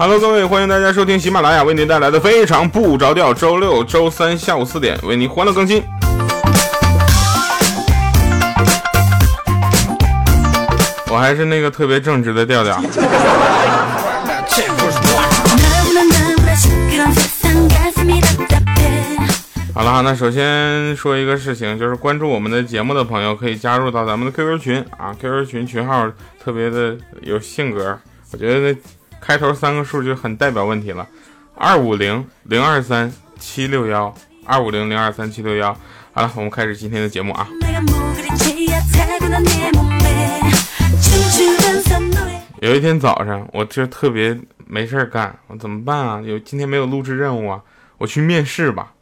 [0.00, 3.34] Hello，各位，欢迎大家收听喜马拉雅为您带来的非常不着调。
[3.34, 5.82] 周六、周三下午四点为您欢乐更新。
[11.10, 12.80] 我还是那个特别正直的调调。
[19.78, 26.10] 好了，那首先说一个事情，就是关注我们的节目的朋友可以加入到咱们的 QQ 群啊，QQ 群群号
[26.42, 27.96] 特别的有性格，
[28.32, 28.78] 我觉得那
[29.20, 31.06] 开头三个数就很代表问题了，
[31.54, 34.12] 二五零零二三七六幺，
[34.44, 35.72] 二五零零二三七六幺。
[36.12, 37.46] 好了，我们开始今天的节目啊。
[42.60, 46.20] 有一天早上，我就特别没事干，我怎么办啊？
[46.20, 47.60] 有今天没有录制任务啊？
[47.98, 48.92] 我去面试吧。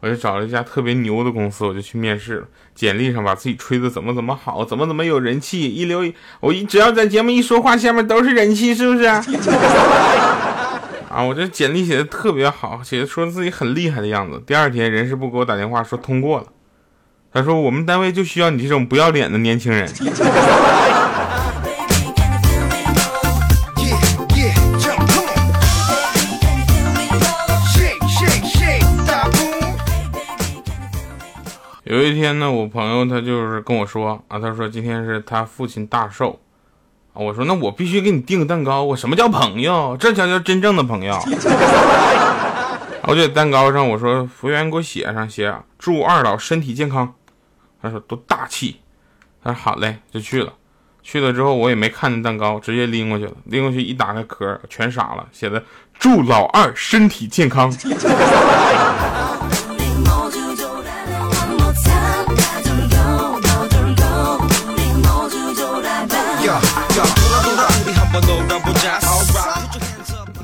[0.00, 2.46] 我就找了一家特别牛的公司，我就去面试了。
[2.74, 6.04] 简历上把自己吹的怎么怎么好，怎么怎么有人气，一留
[6.40, 9.04] 我一只要在节目一说话，下面都是人气，是不是？
[11.08, 14.42] 啊，我这简历写的特别好，写的说自己很厉害的样子。
[14.46, 16.46] 第二天人事部给我打电话说通过了，
[17.32, 19.88] 他说我们单位就需要你这种不要脸的年轻人。
[31.88, 36.40] 有一天呢，我朋友他就是跟我说啊，他说今天是他父亲大寿
[37.12, 38.82] 啊，我说那我必须给你订个蛋糕。
[38.82, 39.96] 我什么叫朋友？
[39.96, 41.16] 这才叫真正的朋友。
[43.04, 47.14] 我就在蛋糕上我说服务员给我写上写祝二老身体健康。
[47.80, 48.80] 他说多大气。
[49.44, 50.52] 他说好嘞，就去了。
[51.04, 53.32] 去了之后我也没看见蛋糕，直接拎过去了。
[53.44, 55.62] 拎过去一打开壳，全傻了，写的
[56.00, 57.72] 祝老二身体健康。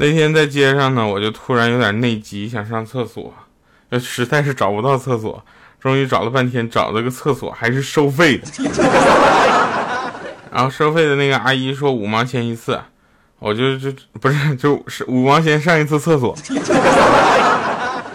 [0.02, 3.32] 那天在街上呢，我就突然有点内急，想上厕所，
[4.00, 5.40] 实在是找不到厕所，
[5.78, 8.44] 终于找了半天，找了个厕所还是收费的。
[10.50, 12.80] 然后收费的那个阿姨说五毛钱一次，
[13.38, 16.36] 我就就不是就是五毛钱上一次厕所，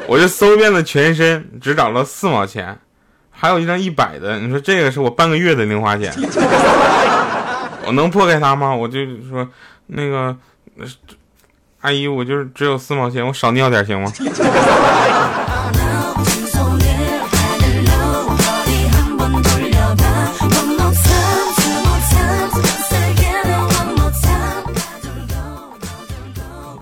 [0.07, 2.77] 我就搜遍了全身，只找了四毛钱，
[3.31, 6.13] 还有一张一百的，你说这个是我半个月的零花钱，
[7.87, 8.75] 我能破开它吗？
[8.75, 9.47] 我就说
[9.85, 10.35] 那个。
[11.81, 14.11] 阿姨，我就是只有四毛钱，我少尿点行吗？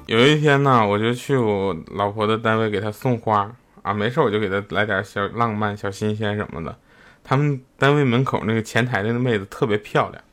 [0.08, 3.52] 有一天呢，我就去我老婆的单位给她送花
[3.82, 6.74] 啊，没事我就给她来点小浪漫、小新鲜什么的。
[7.22, 10.24] 他们单位门口那个前台的那妹子特别漂亮，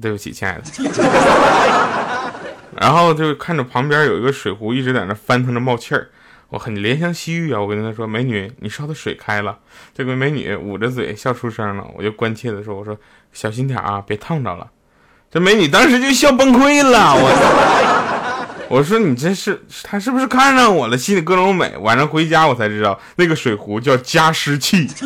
[0.00, 0.62] 对不起，亲爱的。
[2.82, 6.08] 然后就看着旁边有一个水壶一直在那翻腾着冒气儿，
[6.48, 7.60] 我很怜香惜玉啊！
[7.60, 9.56] 我跟他说：“美女，你烧的水开了。”
[9.94, 12.98] 这个美女捂着嘴笑出声了，我就关切的说：“我说
[13.32, 14.66] 小心点啊，别烫着了。”
[15.30, 17.14] 这美女当时就笑崩溃了。
[17.14, 20.98] 我 我说你这是她是不是看上我了？
[20.98, 21.76] 心里各种美。
[21.76, 24.88] 晚上回家我才知道那个水壶叫加湿器。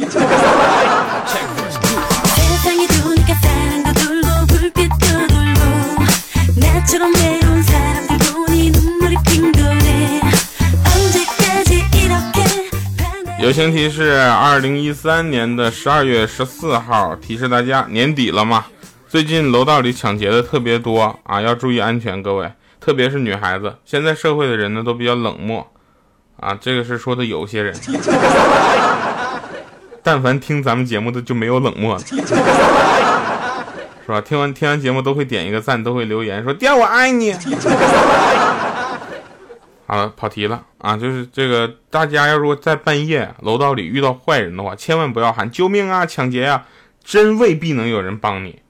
[13.46, 18.66] 友情提示：二零一三年的十二月十四号，提示大家年底了嘛，
[19.08, 23.76] 最近楼道里抢劫的特别多啊，要注意安全，各位，特别是女孩子。
[23.84, 25.64] 现在社会的人呢都比较冷漠
[26.40, 27.72] 啊，这个是说的有些人，
[30.02, 32.16] 但凡听咱们节目的就没有冷漠的，是
[34.10, 34.20] 吧？
[34.22, 37.32] 听完听完节目都会点一个赞，都会留言说“爹我爱你”。
[39.86, 40.96] 好了，跑题了啊！
[40.96, 46.64] 就是这个，大家要如果在半夜楼道里遇到坏人的话，千万不要喊救命啊、抢劫啊，
[47.04, 48.60] 真未必能有人帮你。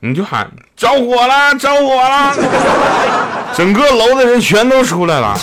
[0.00, 2.34] 你就喊着火了，着火了，
[3.56, 5.36] 整个楼的人全都出来了。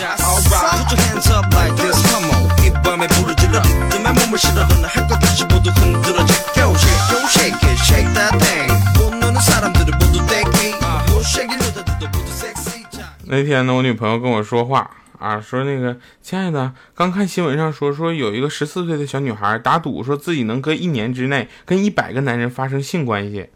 [13.35, 14.89] 那天呢，我女朋友跟我说话
[15.19, 23.49] 啊，说那个亲爱的，刚看新闻上说说有一个十四岁的小女孩打赌，说自己能搁一年之内跟一百个男人发生性关系。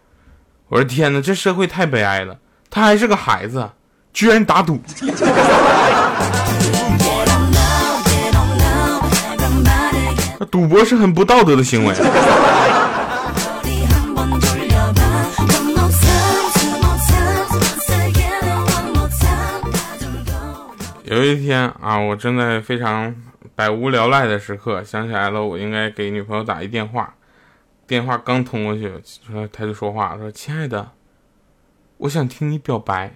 [0.67, 2.39] 我说天哪，这社会太悲哀了，
[2.69, 3.69] 她还是个孩子，
[4.11, 4.81] 居然打赌。
[10.51, 11.95] 赌博是很不道德的行为。
[21.31, 23.15] 一天啊，我正在非常
[23.55, 27.13] 百无聊赖的时刻，想起来了，我应该给女朋友打一电话。
[27.87, 28.91] 电话刚通过去，
[29.27, 30.91] 说他就说话说：“亲爱的，
[31.97, 33.15] 我想听你表白。”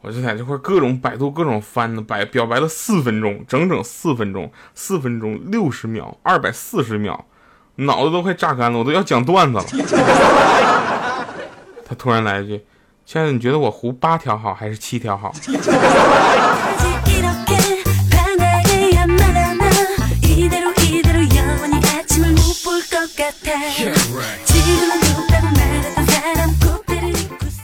[0.00, 7.26] 我就在这块各种百度各种翻呢，白表白了四分钟，整整四分钟，四分钟六十秒，二百四十秒，
[7.74, 9.64] 脑子都快榨干了，我都要讲段子了。
[11.84, 12.64] 他突然来一句
[13.04, 15.32] ：“亲爱的，你觉得我胡八条好还是七条好？”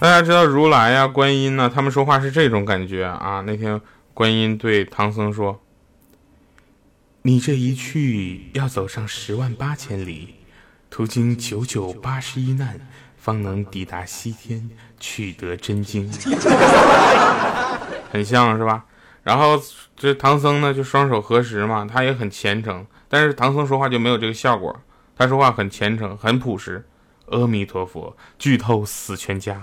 [0.01, 3.43] 大家知道如来呀、观音呢，他们说话是这种感觉啊。
[3.47, 3.81] 那天
[4.13, 5.61] 观音对唐僧说
[7.23, 10.35] ：“你这一去要走上十万八千里，
[10.91, 12.79] 途经九九八十一难，
[13.17, 14.71] 方能抵达西天，
[15.01, 16.11] 取得真经。
[18.13, 18.85] ”很像是吧？
[19.23, 19.59] 然后
[19.97, 22.87] 这唐僧呢，就双手合十嘛，他也很虔诚。
[23.09, 24.79] 但是唐僧说话就没有这个效果，
[25.17, 26.85] 他说话很虔诚，很朴实。
[27.31, 29.57] 阿弥陀佛，剧透死全家。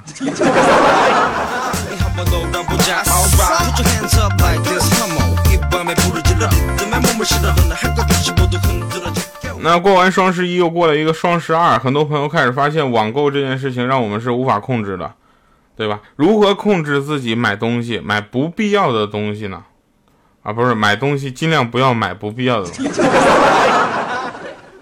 [9.59, 15.13] 那过完双十一，又过了一个双十二，很多朋友开始发现网购这件事情让我们是无法控制的，
[15.75, 15.99] 对吧？
[16.15, 19.63] 如何控制自己买东西，买不必要的东西呢？
[20.41, 23.01] 啊，不是买东西，尽量不要买不必要的东西。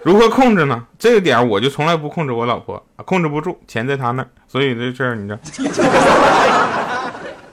[0.10, 0.88] 如何控制呢？
[0.98, 5.40] 这个点我就从来不控制我老婆，控制不住，钱在她那儿，所以这事儿你知道，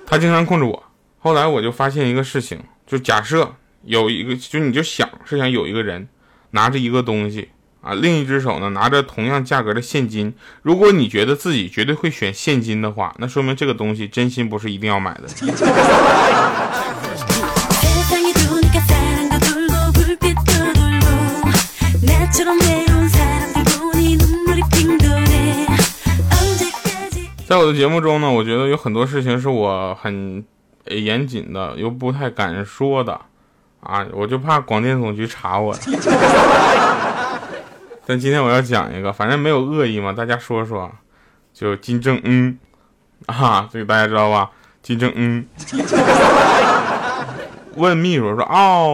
[0.06, 0.82] 她经常控制我。
[1.18, 6.08] 后来我就发现一个事情，就假设有一个，就你就想是想有一个人
[6.52, 7.50] 拿着一个东西
[7.82, 10.34] 啊，另一只手呢拿着同样价格的现金。
[10.62, 15.28] 如果你觉得自己绝对会选现金的话，那说明这个东西真心不是一定要买的。
[27.46, 30.44] 在我的节目中呢，我觉得有很多事情是我很
[30.86, 33.20] 严谨的，又不太敢说的，
[33.78, 35.72] 啊，我就怕广电总局查我。
[38.04, 40.90] 但今天我要讲一个，反正没有恶意嘛，大家说说，
[41.52, 42.58] 就金正恩，
[43.26, 44.50] 啊，这个大家知道吧？
[44.82, 45.46] 金正恩
[47.76, 48.90] 问秘书说：“奥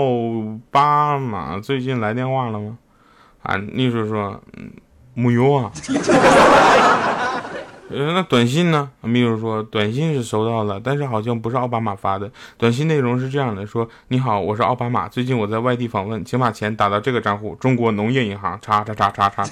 [0.70, 2.76] 巴马最近来电话了吗？”
[3.44, 4.70] 啊，秘书说：“嗯，
[5.14, 5.72] 没有啊。”
[7.94, 8.88] 呃，那短信呢？
[9.02, 12.30] 秘书说，短信是收到了，但是好像不是奥巴马发的。
[12.56, 19.44] 短信内容是这样的：说，你好，我是奥巴马，最近我在外地访问，请把钱打到这个账户，中国农业银行，叉叉叉叉叉。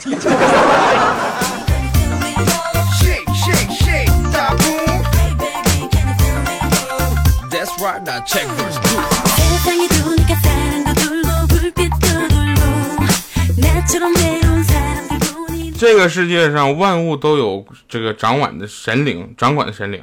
[15.81, 20.03] 这个世界上万物都有这个掌管的神灵，掌管的神灵，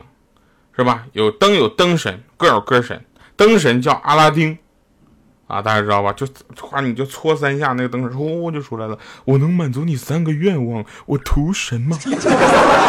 [0.76, 1.04] 是吧？
[1.14, 3.00] 有灯有灯神，各有各神。
[3.36, 4.58] 灯神叫阿拉丁，
[5.46, 6.12] 啊，大家知道吧？
[6.14, 6.26] 就
[6.60, 8.98] 夸你就搓三下，那个灯神呼就出来了。
[9.24, 11.96] 我能满足你三个愿望，我图神吗？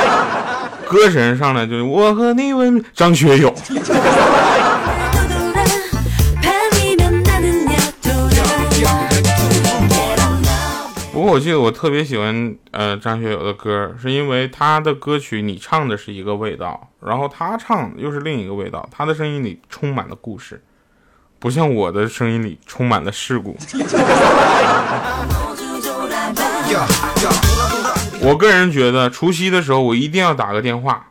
[0.88, 3.54] 歌神上来就我和你吻，张学友。
[11.30, 20.62] 我记得我特别喜欢呃张学友的歌，是因为他的歌曲你唱的是一个味道，然后他唱又是另一个味道，他的声音里充满了故事，
[21.38, 23.56] 不像我的声音里充满了事故。
[28.20, 31.08] 我个人觉得除夕的时候我一定要打个电话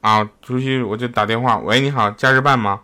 [0.00, 2.80] 啊，除夕我就打电话，喂，你好，假日办吗？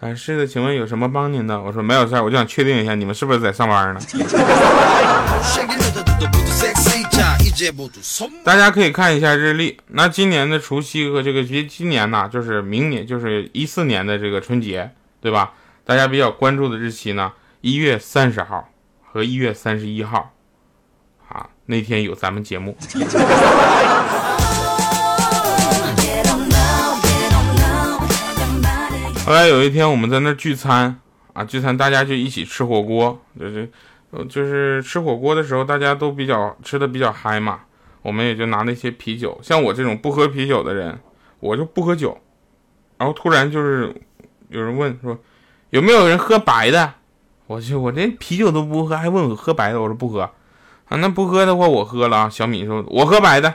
[0.00, 1.60] 啊，是的，请问有什么帮您的？
[1.60, 4.00] 我说没有事儿，我就想确定一下你们是不是在上班呢。
[8.44, 15.52] 大家可以看一下日历，那今年的除夕和这个今今年呢，就是明年，就是一四年的这个春节，对吧？
[15.84, 18.68] 大家比较关注的日期呢，一月三十号
[19.04, 20.32] 和一月三十一号，
[21.28, 22.76] 啊，那天有咱们节目。
[29.26, 30.98] 后来有一天我们在那聚餐
[31.32, 33.70] 啊，聚餐大家就一起吃火锅，就是。
[34.10, 37.60] 呃，就是吃火锅的时候，大家都比较吃的比较嗨嘛，
[38.02, 39.38] 我们也就拿那些啤酒。
[39.42, 40.98] 像我这种不喝啤酒的人，
[41.40, 42.16] 我就不喝酒。
[42.96, 43.94] 然后突然就是
[44.48, 45.16] 有人问说，
[45.70, 46.94] 有没有人喝白的？
[47.46, 50.22] 我去，我这啤酒都不喝，还问我喝白的，我说不喝。
[50.22, 52.28] 啊，那不喝的话我喝了啊。
[52.30, 53.54] 小米说，我喝白的。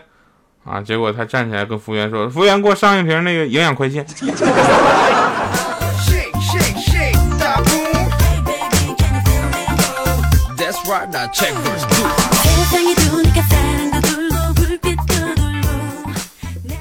[0.64, 4.06] 啊，结果他站起来跟服务员说，服务员给我上一瓶那个营养快线。
[10.86, 11.54] what the check？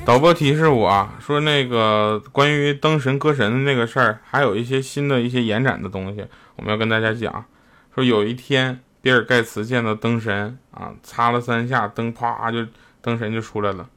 [0.05, 7.45] 导播提示我说，那个关于灯神歌神的那个事儿，还有一些新的一些延展的东西，我们要跟大家讲。
[7.95, 12.67] 说有一天，比尔盖茨见到灯神啊，擦了三下灯，啪就
[13.01, 13.89] 灯神就出来了。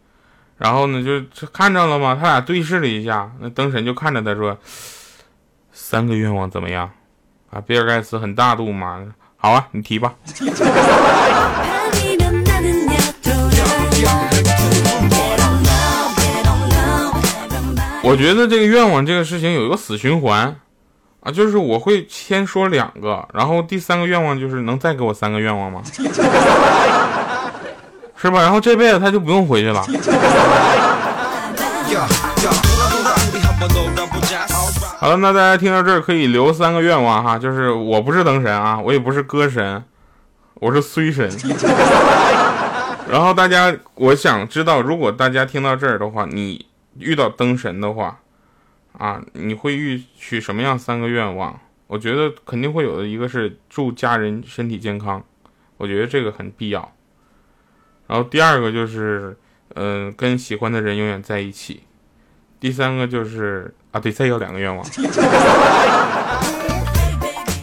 [0.58, 2.16] 然后呢，就看着了吗？
[2.20, 4.56] 他俩对视了一下，那灯神就看着他说
[5.74, 6.92] ：“三个愿望怎么样？”
[7.50, 9.04] 啊，比尔盖茨很大度嘛，
[9.46, 10.12] 好啊，你提吧。
[18.02, 20.56] 我觉得这个愿望这个事情有一个死循环，
[21.20, 25.84] 啊，就是我会先说两个，然后第三个愿望就是能再给我三个愿望吗？
[28.18, 28.42] 是吧？
[28.42, 29.86] 然后这辈子他就不用回去了。
[35.06, 39.84] 好了，那大家听到这儿可以留三个愿望哈，就是我不是灯神啊，我也不是歌神，
[40.56, 41.30] 我是衰神。
[43.08, 46.66] 然后大家，我想知道，如果大家听到这儿的话，你。
[46.98, 48.20] 遇到灯神的话，
[48.98, 51.60] 啊，你会预许什么样三个愿望？
[51.86, 55.24] 我觉得肯定会有的，一个是祝家人身体健康，
[55.78, 56.94] 我觉得这个很必要。
[58.08, 59.38] 然后第二个就是，
[59.76, 61.84] 嗯，跟喜欢的人永远在一起。
[62.62, 64.86] 第三个就是啊，对，再要两个愿望。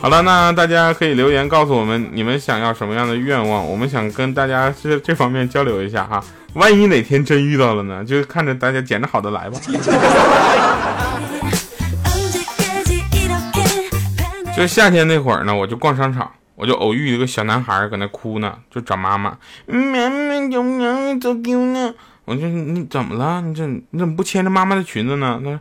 [0.00, 6.24] 好了，那大家可以留言告诉我们你们想要什么样的愿望，我们想跟大家这这方面交流一下哈。
[6.54, 8.02] 万一哪天真遇到了呢？
[8.02, 9.60] 就看着大家捡着好的来吧。
[14.56, 19.36] 就夏天那会儿呢，我就逛商场，我就偶遇一个小男孩搁那哭呢，就找妈妈。
[19.66, 21.92] 妈妈，有娘走丢呢。
[22.24, 23.40] 我说你怎么了？
[23.40, 25.40] 你这你怎么不牵着妈妈的裙子呢？
[25.44, 25.60] 他说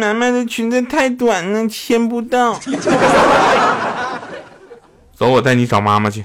[0.00, 2.58] 妈妈的裙子太短了，牵不到。
[5.14, 6.24] 走，我带你找妈妈去。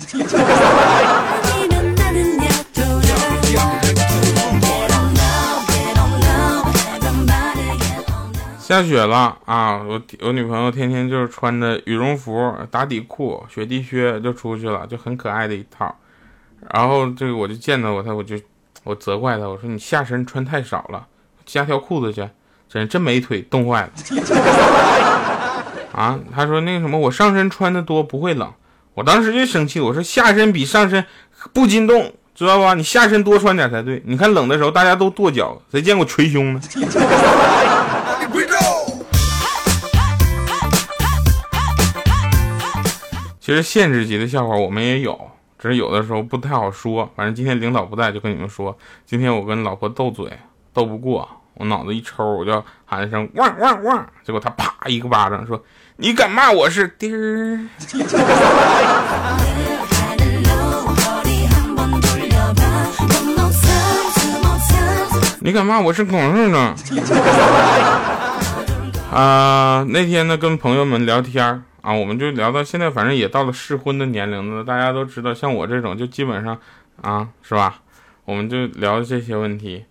[8.57, 9.83] 下雪了啊！
[9.83, 15.93] 我我女朋友天天就是穿着羽绒服、打底裤、雪地靴就出去了，就很可爱的一套。
[16.73, 18.39] 然后这个我就见到我她，我就。
[18.83, 21.07] 我责怪他，我说你下身穿太少了，
[21.45, 22.27] 加条裤子去，
[22.67, 23.91] 真真没腿冻坏了。
[25.93, 28.51] 啊，他说那个什么，我上身穿的多不会冷，
[28.93, 31.05] 我当时就生气，我说下身比上身
[31.53, 32.73] 不禁冻，知道吧？
[32.73, 34.01] 你下身多穿点才对。
[34.05, 36.61] 你看冷的时候大家都跺脚，谁见过捶胸呢？
[43.39, 45.29] 其实限制级的笑话我们也有。
[45.63, 50.29] 只是有的时候不太好说，反正今天领导不在，就跟你们说，今天我跟老婆斗嘴，
[50.73, 55.63] 斗不过，我脑子一抽，我就喊一声汪汪汪，结果他啪一个巴掌，说
[55.95, 57.65] 你敢骂我是丁儿，
[65.39, 66.75] 你敢骂我是狗日呢，
[69.15, 74.63] 啊，那天呢跟朋友们聊天啊，我们就聊到现在，反正也到了适婚的年龄了。
[74.63, 76.57] 大家都知道，像我这种就基本上，
[77.01, 77.81] 啊，是吧？
[78.23, 79.83] 我们就聊这些问题。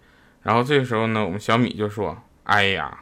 [0.43, 3.01] 然后这个时候呢，我们小米就说：“哎呀，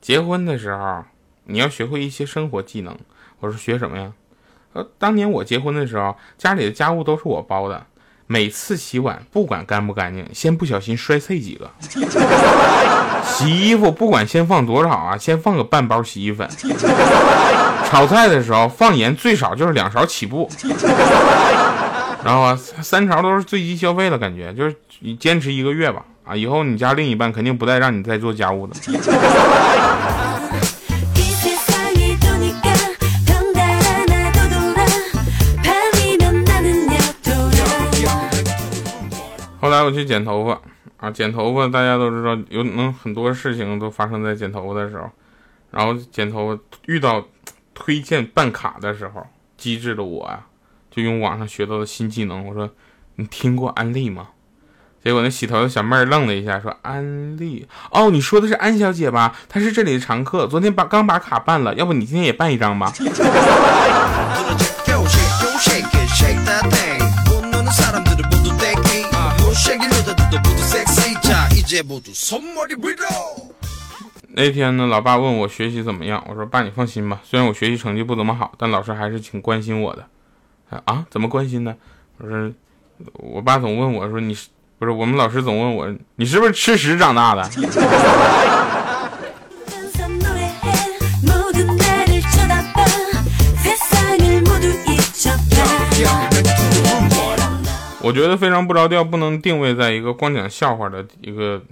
[0.00, 1.04] 结婚的时候
[1.46, 2.96] 你要学会一些生活技能。”
[3.40, 4.12] 我说：“学什么呀？”
[4.72, 7.84] 呃，当年我结婚的时候，家里的家务都是我包的。
[8.30, 11.70] 每次洗碗，不管干不干净，先不小心摔碎几个。
[13.24, 16.46] 洗衣服，不管先放多少啊，先放个半包洗衣粉。
[17.88, 20.48] 炒菜的时候放盐，最少就是两勺起步。
[22.22, 26.04] 然后啊，三勺都是最低消费了，感觉就是你坚持一个月吧。
[26.24, 28.74] 啊，以后你家另一半肯定不再让你再做家务的。
[39.78, 40.60] 来我去剪头发
[40.96, 45.08] 啊，剪头发大家都知道有能很多事情都发生在剪头发的时候，
[45.70, 47.24] 然后剪头发遇到
[47.72, 49.24] 推荐办卡的时候，
[49.56, 50.46] 机智的我啊，
[50.90, 52.68] 就用网上学到的新技能，我说
[53.14, 54.28] 你听过安利吗？
[55.04, 59.36] 结果那洗头的小妹愣了一下，说安利哦，你说的是安小姐吧？
[59.48, 62.92] 她是这里的常客，昨天把刚把卡办了，要不你今天也办一张吧？
[74.34, 80.06] 那天呢，老爸问我学习怎么样，我说爸你放心吧，虽然我学习成绩不怎么好，但老师还是挺关心我的。
[80.84, 81.04] 啊？
[81.10, 81.74] 怎么关心呢？
[82.16, 82.50] 我说
[83.12, 84.48] 我爸总问我说你是
[84.78, 87.42] 不是我们老师总问我你是不是吃屎长大的？
[98.08, 101.62] 我觉得非常不着调，不能定位在一个光讲笑话的一个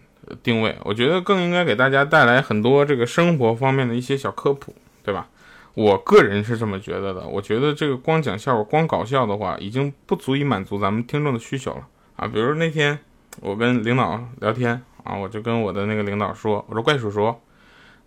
[0.42, 0.76] 定位。
[0.84, 5.28] 我觉得更应该给大家带来很多这个生活方面的一些小科普，对吧？
[5.72, 7.26] 我个人是这么觉得的。
[7.26, 12.28] 我觉得这个光讲笑话、光搞笑的话，已经不足以满足咱们听众的需求了啊。
[12.28, 12.98] 比如那天
[13.40, 17.34] 我跟领导聊天啊，我就跟我的那个领导说：“我说怪叔叔，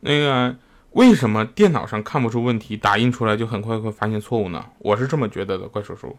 [0.02, 0.56] 那个
[0.92, 6.16] 为什么电脑上看不出问题，打印出来就很快会发现错误呢？”我是这么觉得的，怪叔叔。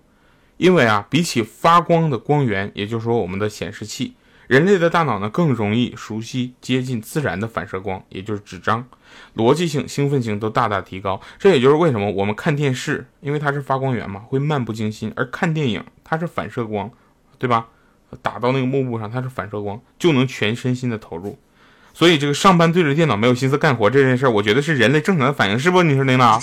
[0.61, 4.13] 因为啊，比起发光的光源，也就是说我们的显示器，
[4.47, 8.85] 人类的大脑呢更容易熟悉接近自然的反射光，也就是纸张，
[9.37, 11.19] 逻辑性、兴奋性都大大提高。
[11.39, 16.91] 这也就是为什么我们看电视，因为它是发光源嘛，会漫不经心；而看电影，它是反射光，
[17.39, 17.69] 对吧？
[18.21, 21.39] 打到那个幕布上，它是反射光，就能全身心的投入。
[21.95, 25.83] 所以这个上班对着电脑没有心思干活这件事儿，我觉得是人类正常的反应，是不？
[25.83, 26.39] 你说领导？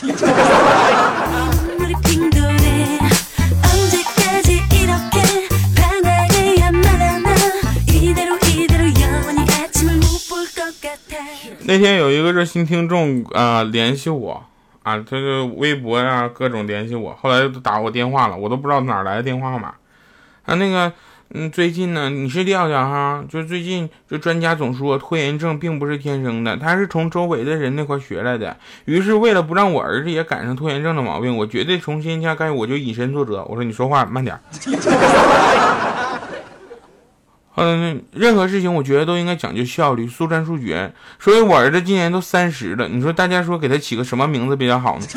[11.69, 14.41] 那天有一个热心听众啊联系我
[14.83, 19.73] 啊，他就微博呀各种联系我，后来都打我电话了，我都不知道哪来的电话号码。
[20.45, 20.93] 啊，那个
[21.33, 23.21] 嗯，最近呢，你是调调哈？
[23.27, 28.55] 就最近这专家总说拖延症并不是天生的，他是从周围的人那块学来的。
[28.85, 33.43] 于是为了不让我儿子也赶上拖延症的毛病，我绝对从今天开始我就以身作则。
[33.43, 34.39] 我说你说话慢点。
[37.59, 40.93] 嗯，任何事情我觉得都应该讲究效率、速战速决。
[41.19, 45.07] 所以我儿子今年都三十了，你说大家说给他起个什么名字比较好呢？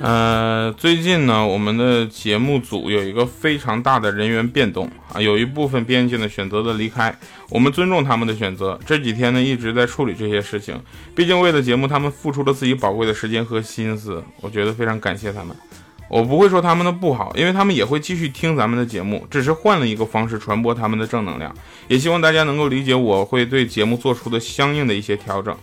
[0.00, 7.12] 呃，最近呢，我们的节目组有一个非常大的人员变动啊，有一部分编辑呢选择了离开，
[7.50, 8.78] 我们尊重他们的选择。
[8.86, 10.80] 这几天呢一直在处理这些事情，
[11.16, 15.56] 毕竟为了节目，他们付出了自己宝贵的时间和心思，我觉得非常感谢他们。
[16.08, 21.52] 我不会说他们的不好，因为他们也会继续听咱们的节目，只是换了一个方式传播他们的正能量。
[21.88, 25.54] 也希望大家能够理解，我会对节目做出的相应的一些调整。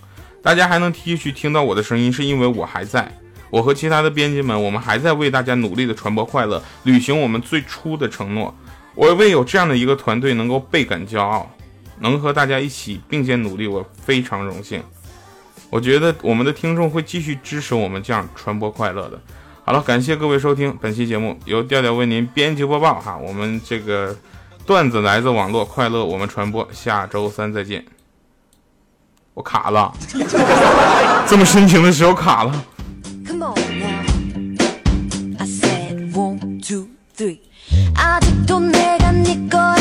[0.44, 3.10] 大家还能继续听到我的声音，是因为我还在。
[3.50, 8.54] 我和其他的编辑们，我们还在为大家努力的传播快乐，履行我们最初的承诺。
[8.96, 11.50] 我为有这样的一个团队能够倍感骄傲，
[12.00, 14.82] 能和大家一起并肩努力，我非常荣幸。
[15.70, 19.20] 我觉得我们的听众会继续支持我们这样传播快乐的。
[19.64, 23.02] 好了，感谢各位收听本期节目，由调调为您编辑播报。
[23.02, 24.16] 哈，我们这个
[24.66, 27.84] 段子来自网络，快乐我们传播，下周三再见。
[29.34, 29.94] 我卡了，
[31.28, 32.66] 这么深情的时候卡了。
[38.16, 39.75] 아직도 내가 네 거야.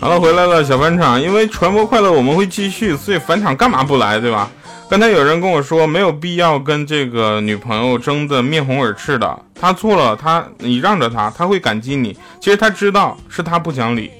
[0.00, 1.20] 好了，回来了，小返场。
[1.20, 4.48] 因为传播快乐，我们会继续，所以返场干嘛不来，对吧？
[4.92, 9.38] 刚才有人跟我说，没有必要跟这个女朋友争得面红耳赤的。
[9.58, 12.14] 他错了，他你让着他，他会感激你。
[12.38, 14.10] 其实他知道是他不讲理。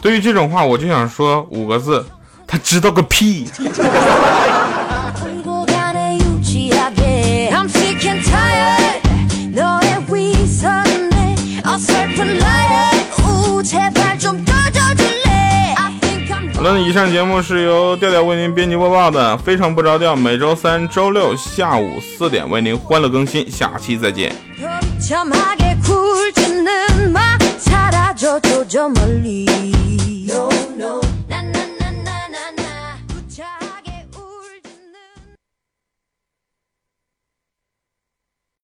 [0.00, 2.06] 对于这种话，我就想说五个字：
[2.46, 3.48] 他知道个屁。
[16.80, 20.16] 以上节目是由调调为您编辑播报的，非常不着调。
[20.16, 24.34] 每周三、周六下午四点为您欢乐更新，下期再见。